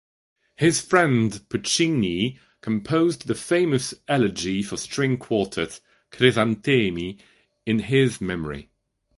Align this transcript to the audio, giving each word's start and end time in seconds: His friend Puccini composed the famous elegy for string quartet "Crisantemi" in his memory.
His 0.55 0.81
friend 0.81 1.45
Puccini 1.47 2.39
composed 2.61 3.27
the 3.27 3.35
famous 3.35 3.93
elegy 4.07 4.63
for 4.63 4.75
string 4.75 5.15
quartet 5.19 5.79
"Crisantemi" 6.11 7.19
in 7.67 7.77
his 7.81 8.19
memory. 8.19 8.71